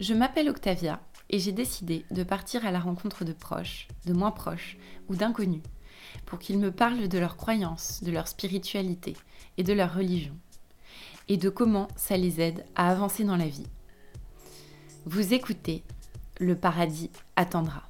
[0.00, 4.30] Je m'appelle Octavia et j'ai décidé de partir à la rencontre de proches, de moins
[4.30, 4.78] proches
[5.10, 5.60] ou d'inconnus
[6.24, 9.14] pour qu'ils me parlent de leurs croyances, de leur spiritualité
[9.58, 10.34] et de leur religion
[11.28, 13.66] et de comment ça les aide à avancer dans la vie.
[15.04, 15.84] Vous écoutez,
[16.38, 17.82] le paradis attendra.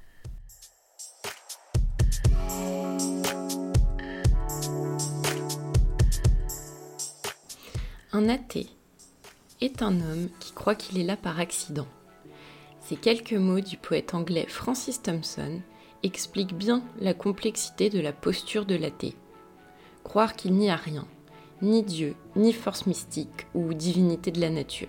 [8.12, 8.66] Un athée
[9.60, 11.86] est un homme qui croit qu'il est là par accident.
[12.90, 15.60] Ces quelques mots du poète anglais Francis Thompson
[16.02, 19.14] expliquent bien la complexité de la posture de l'athée.
[20.02, 21.06] Croire qu'il n'y a rien,
[21.62, 24.88] ni Dieu, ni force mystique ou divinité de la nature.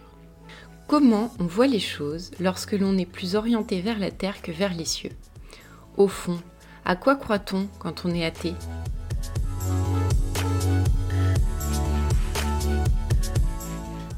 [0.88, 4.74] Comment on voit les choses lorsque l'on est plus orienté vers la terre que vers
[4.74, 5.16] les cieux?
[5.96, 6.40] Au fond,
[6.86, 8.56] à quoi croit-on quand on est athée?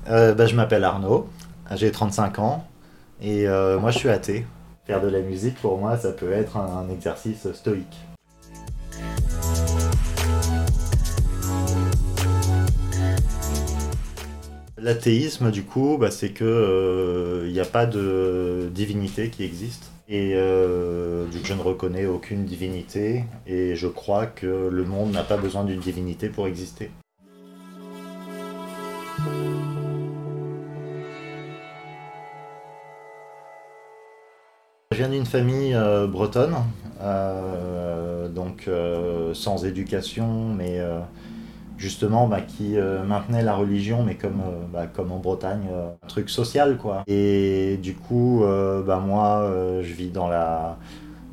[0.08, 1.28] Euh, bah, je m'appelle Arnaud,
[1.76, 2.66] j'ai 35 ans
[3.24, 4.46] et euh, moi je suis athée.
[4.86, 7.98] Faire de la musique pour moi ça peut être un, exercice stoïque.
[14.78, 19.90] L'athéisme du coup bah, c'est que il n'y a pas de divinité qui existe.
[20.10, 25.38] Et euh, je ne reconnais aucune divinité et je crois que le monde n'a pas
[25.38, 26.92] besoin d'une divinité pour exister.
[35.14, 36.56] D'une famille euh, bretonne,
[37.02, 40.82] euh, donc euh, sans éducation, mais
[41.78, 42.76] justement bah, qui
[43.08, 44.42] maintenait la religion, mais comme,
[44.72, 45.68] bah, comme en Bretagne,
[46.04, 47.04] un truc social quoi.
[47.08, 48.44] Et du coup,
[48.86, 49.50] bah, moi,
[49.82, 50.78] je vis dans la,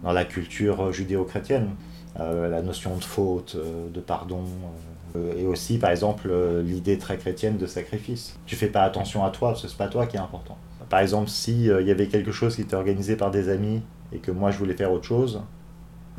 [0.02, 1.70] dans la culture judéo-chrétienne,
[2.18, 3.56] la notion de faute,
[3.92, 4.44] de pardon.
[5.36, 6.30] Et aussi, par exemple,
[6.64, 8.36] l'idée très chrétienne de sacrifice.
[8.46, 10.56] Tu fais pas attention à toi, parce que c'est pas toi qui est important.
[10.90, 13.80] Par exemple, s'il il y avait quelque chose qui était organisé par des amis
[14.12, 15.40] et que moi je voulais faire autre chose,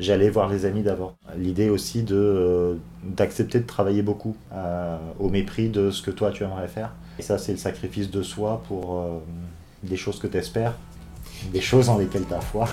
[0.00, 1.14] j'allais voir les amis d'abord.
[1.36, 2.74] L'idée aussi de euh,
[3.04, 6.92] d'accepter de travailler beaucoup euh, au mépris de ce que toi tu aimerais faire.
[7.18, 9.18] Et ça c'est le sacrifice de soi pour euh,
[9.82, 10.74] des choses que tu espères,
[11.52, 12.68] des choses en lesquelles tu as foi.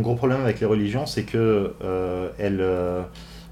[0.00, 3.02] Mon gros problème avec les religions, c'est que euh, euh,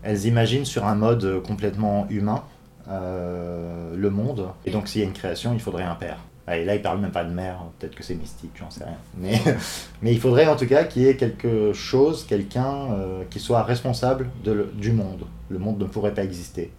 [0.02, 2.42] elles, imaginent sur un mode complètement humain
[2.88, 4.48] euh, le monde.
[4.64, 6.16] Et donc, s'il y a une création, il faudrait un père.
[6.50, 8.96] Et là, il parle même pas de mère, peut-être que c'est mystique, j'en sais rien.
[9.18, 9.38] Mais,
[10.02, 12.96] mais il faudrait en tout cas qu'il y ait quelque chose, quelqu'un
[13.28, 14.30] qui soit responsable
[14.72, 15.26] du monde.
[15.50, 16.72] Le monde ne pourrait pas exister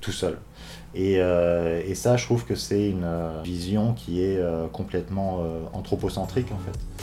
[0.00, 0.38] tout seul.
[0.96, 1.20] Et
[1.94, 3.06] ça, je trouve que c'est une
[3.44, 4.42] vision qui est
[4.72, 6.97] complètement anthropocentrique en fait.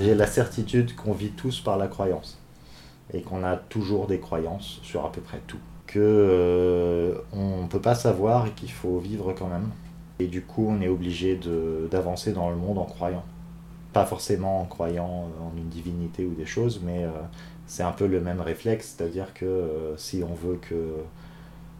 [0.00, 2.38] J'ai la certitude qu'on vit tous par la croyance
[3.12, 5.58] et qu'on a toujours des croyances sur à peu près tout.
[5.86, 9.68] Que euh, on peut pas savoir et qu'il faut vivre quand même.
[10.20, 11.40] Et du coup, on est obligé
[11.90, 13.24] d'avancer dans le monde en croyant.
[13.92, 17.10] Pas forcément en croyant en une divinité ou des choses, mais euh,
[17.66, 20.94] c'est un peu le même réflexe, c'est-à-dire que euh, si on veut que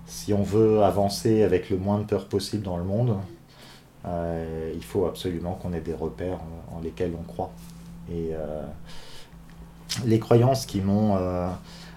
[0.07, 3.17] si on veut avancer avec le moins de peur possible dans le monde,
[4.75, 6.39] il faut absolument qu'on ait des repères
[6.73, 7.53] en lesquels on croit.
[8.11, 8.63] Et euh,
[10.05, 11.17] les croyances qui m'ont.
[11.17, 11.49] Euh,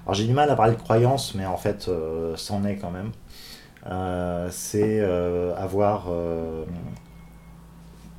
[0.05, 2.91] alors j'ai du mal à parler de croyances, mais en fait, euh, c'en est quand
[2.91, 3.11] même.
[4.51, 5.01] c'est
[5.57, 6.07] avoir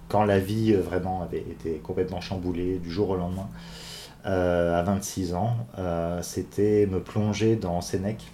[0.09, 3.49] quand la vie vraiment avait été complètement chamboulée du jour au lendemain,
[4.25, 5.57] à 26 ans,
[6.23, 8.33] c'était me plonger dans Sénèque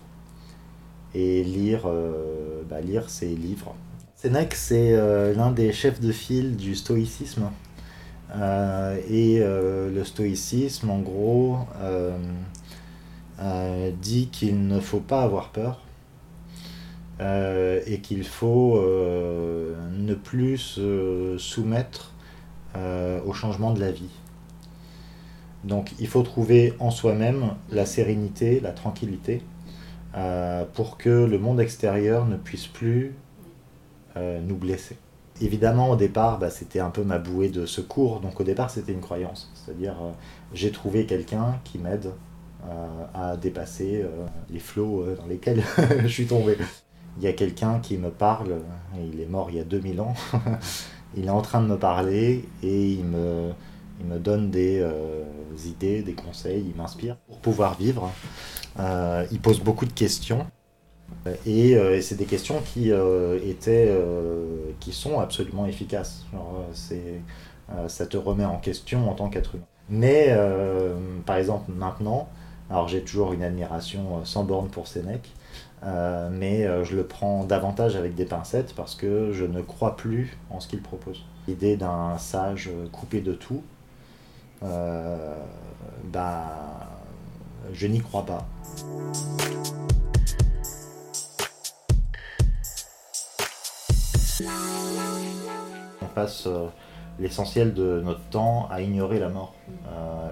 [1.14, 1.88] et lire,
[2.68, 3.74] bah, lire ses livres.
[4.16, 4.92] Sénèque, c'est
[5.34, 7.50] l'un des chefs de file du stoïcisme,
[8.34, 12.16] et euh, le stoïcisme, en gros, euh,
[14.00, 15.82] dit qu'il ne faut pas avoir peur
[17.20, 22.12] et qu'il faut ne plus se soumettre
[23.26, 24.10] au changement de la vie.
[25.64, 29.42] Donc il faut trouver en soi-même la sérénité, la tranquillité,
[30.74, 33.14] pour que le monde extérieur ne puisse plus
[34.16, 34.96] nous blesser.
[35.40, 38.20] Évidemment, au départ, bah, c'était un peu ma bouée de secours.
[38.20, 39.50] Donc au départ, c'était une croyance.
[39.54, 40.10] C'est-à-dire, euh,
[40.52, 42.10] j'ai trouvé quelqu'un qui m'aide
[42.68, 45.62] euh, à dépasser euh, les flots dans lesquels
[46.02, 46.56] je suis tombé.
[47.18, 48.60] Il y a quelqu'un qui me parle,
[48.96, 50.14] il est mort il y a 2000 ans,
[51.16, 53.50] il est en train de me parler et il me,
[53.98, 54.86] il me donne des
[55.66, 58.12] idées, des conseils, il m'inspire pour pouvoir vivre.
[58.78, 60.46] il pose beaucoup de questions
[61.46, 63.94] Et, et c'est des questions qui étaient,
[64.80, 66.24] qui sont absolument efficaces.
[66.72, 67.20] c'est,
[67.86, 69.64] ça te remet en question en tant qu'être humain.
[69.90, 70.34] Mais
[71.26, 72.28] par exemple maintenant,
[72.70, 75.30] alors j'ai toujours une admiration sans borne pour Sénèque,
[75.84, 79.96] euh, mais euh, je le prends davantage avec des pincettes parce que je ne crois
[79.96, 81.24] plus en ce qu'il propose.
[81.46, 83.62] L'idée d'un sage coupé de tout,
[84.62, 85.34] euh,
[86.04, 86.88] bah,
[87.72, 88.46] je n'y crois pas.
[96.02, 96.48] On passe
[97.18, 99.54] l'essentiel de notre temps à ignorer la mort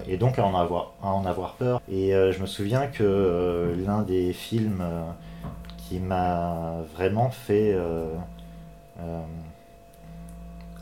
[0.07, 1.81] et donc à en avoir, peur.
[1.89, 4.83] Et je me souviens que l'un des films
[5.87, 8.13] qui m'a vraiment fait euh,
[8.99, 9.21] euh,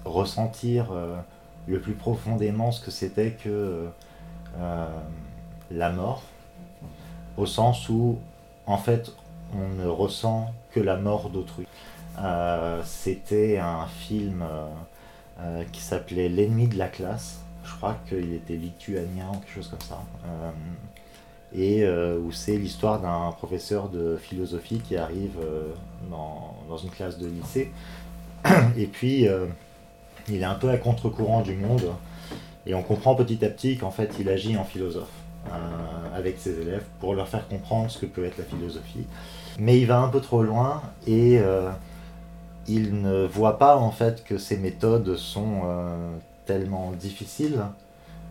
[0.04, 1.18] ressentir euh,
[1.68, 3.88] le plus profondément ce que c'était que
[5.70, 6.24] la mort,
[7.38, 8.18] au sens où
[8.68, 9.12] en fait
[9.54, 11.68] on ne ressent que la mort d'autrui.
[12.84, 14.44] C'était un film
[15.72, 17.42] qui s'appelait L'ennemi de la classe.
[17.64, 20.02] Je crois qu'il était lituanien ou quelque chose comme ça
[21.58, 25.74] et euh, où c'est l'histoire d'un professeur de philosophie qui arrive euh,
[26.10, 27.72] dans, une classe de lycée.
[28.78, 29.46] Et puis, euh,
[30.28, 31.94] il est un peu à contre-courant du monde,
[32.66, 35.10] et on comprend petit à petit qu'en fait, il agit en philosophe
[36.16, 39.06] avec ses élèves pour leur faire comprendre ce que peut être la philosophie.
[39.60, 41.40] Mais il va un peu trop loin et
[42.68, 45.62] il ne voit pas en fait que ces méthodes sont
[46.46, 47.62] tellement difficiles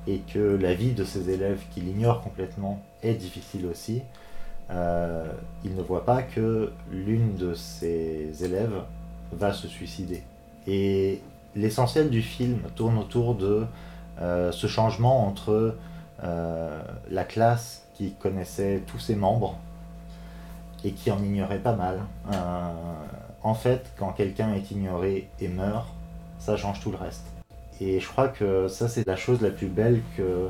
[0.06, 4.02] et que la vie de ses élèves qu'il ignore complètement est difficile aussi,
[4.70, 5.26] euh,
[5.64, 8.82] il ne voit pas que l'une de ses élèves
[9.32, 10.22] va se suicider.
[10.66, 11.20] Et
[11.54, 13.64] l'essentiel du film tourne autour de
[14.20, 15.76] euh, ce changement entre
[16.22, 19.58] euh, la classe qui connaissait tous ses membres
[20.84, 22.00] et qui en ignorait pas mal.
[23.44, 25.86] En fait, quand quelqu'un est ignoré et meurt,
[26.38, 27.26] ça change tout le reste.
[27.78, 30.48] Et je crois que ça, c'est la chose la plus belle que,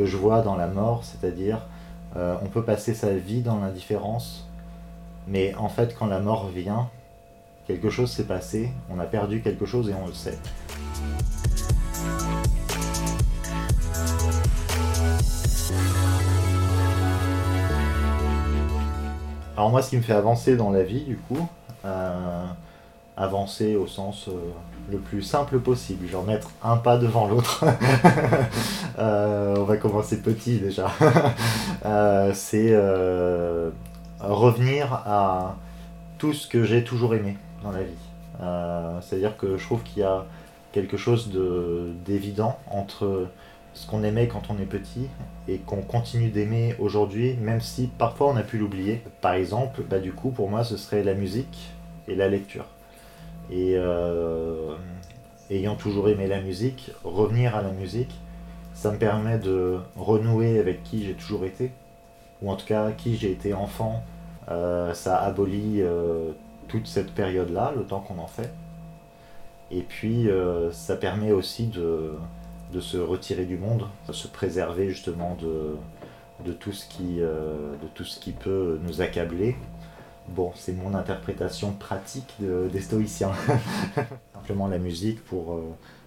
[0.00, 1.66] je vois dans la mort, c'est-à-dire
[2.16, 4.48] euh, on peut passer sa vie dans l'indifférence,
[5.26, 6.88] mais en fait, quand la mort vient,
[7.66, 10.38] quelque chose s'est passé, on a perdu quelque chose et on le sait.
[19.56, 21.48] Alors moi, ce qui me fait avancer dans la vie, du coup,
[23.18, 24.32] avancer au sens euh,
[24.90, 27.64] le plus simple possible, genre mettre un pas devant l'autre.
[29.00, 30.90] Euh, on va commencer petit déjà.
[31.86, 32.74] Euh, c'est
[34.18, 35.54] revenir à
[36.18, 39.00] tout ce que j'ai toujours aimé dans la vie.
[39.00, 40.26] C'est-à-dire que je trouve qu'il y a
[40.72, 41.30] quelque chose
[42.04, 43.28] d'évident entre
[43.78, 45.08] ce qu'on aimait quand on est petit
[45.46, 49.02] et qu'on continue d'aimer aujourd'hui, même si parfois on a pu l'oublier.
[49.20, 51.70] Par exemple, bah, du coup, pour moi, ce serait la musique
[52.08, 52.66] et la lecture.
[53.50, 54.74] Et euh,
[55.48, 58.14] ayant toujours aimé la musique, revenir à la musique,
[58.74, 61.70] ça me permet de renouer avec qui j'ai toujours été,
[62.42, 64.02] ou en tout cas qui j'ai été enfant.
[64.50, 66.32] Euh, ça abolit euh,
[66.66, 68.50] toute cette période-là, le temps qu'on en fait.
[69.70, 70.28] Et puis
[70.72, 72.12] ça permet aussi de,
[72.72, 75.76] de, se retirer du monde, de se préserver justement de,
[76.44, 79.56] de, tout ce qui, de tout ce qui peut nous accabler
[80.34, 83.32] Bon, c'est mon interprétation pratique des stoïciens.
[84.34, 85.62] Simplement la musique pour euh,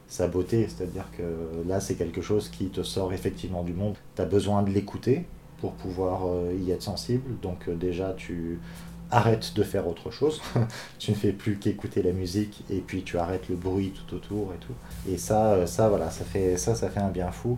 [0.07, 3.95] sa beauté, c'est-à-dire que là c'est quelque chose qui te sort effectivement du monde.
[4.15, 5.25] Tu as besoin de l'écouter
[5.59, 8.59] pour pouvoir euh, y être sensible, donc euh, déjà tu
[9.11, 10.41] arrêtes de faire autre chose,
[10.99, 14.53] tu ne fais plus qu'écouter la musique et puis tu arrêtes le bruit tout autour
[14.53, 14.73] et tout.
[15.11, 17.57] Et ça, ça voilà, ça fait, ça, ça fait un bien fou.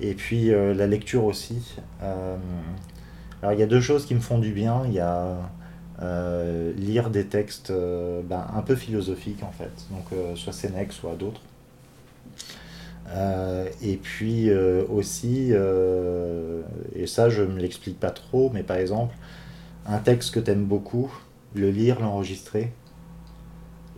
[0.00, 1.76] Et puis la lecture aussi.
[2.00, 4.82] alors il y a deux choses qui me font du bien.
[4.86, 5.38] Il y a
[6.02, 10.92] euh, lire des textes euh, ben, un peu philosophiques en fait, donc euh, soit Sénèque,
[10.92, 11.40] soit d'autres.
[13.80, 14.50] et puis
[14.90, 15.52] aussi,
[16.94, 19.14] et ça je ne me l'explique pas trop, mais par exemple,
[19.86, 21.10] un texte que tu aimes beaucoup,
[21.54, 22.72] le lire, l'enregistrer,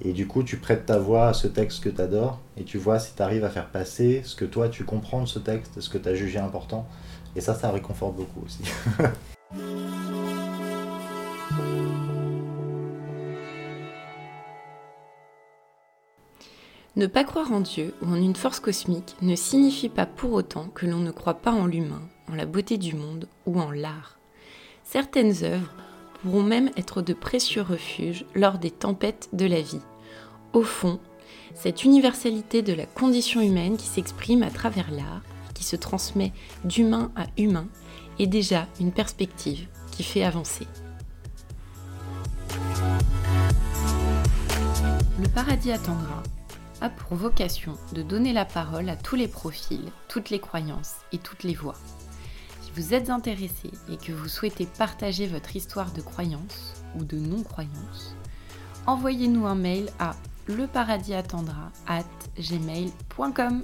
[0.00, 2.78] et du coup, tu prêtes ta voix à ce texte que tu adores et tu
[2.78, 5.80] vois si tu arrives à faire passer ce que toi tu comprends de ce texte,
[5.80, 6.86] ce que tu as jugé important.
[7.34, 8.62] Et ça, ça réconforte beaucoup aussi.
[16.96, 20.66] Ne pas croire en Dieu ou en une force cosmique ne signifie pas pour autant
[20.74, 24.17] que l'on ne croit pas en l'humain, en la beauté du monde ou en l'art.
[24.90, 25.74] Certaines œuvres
[26.22, 29.82] pourront même être de précieux refuges lors des tempêtes de la vie.
[30.54, 30.98] Au fond,
[31.54, 35.20] cette universalité de la condition humaine qui s'exprime à travers l'art,
[35.52, 36.32] qui se transmet
[36.64, 37.68] d'humain à humain,
[38.18, 40.66] est déjà une perspective qui fait avancer.
[45.20, 46.22] Le paradis à Tangra
[46.80, 51.18] a pour vocation de donner la parole à tous les profils, toutes les croyances et
[51.18, 51.76] toutes les voix.
[52.68, 57.16] Si vous êtes intéressé et que vous souhaitez partager votre histoire de croyance ou de
[57.16, 58.14] non-croyance,
[58.86, 60.14] envoyez-nous un mail à
[60.48, 62.04] leparadisattendra at
[62.38, 63.62] gmail.com.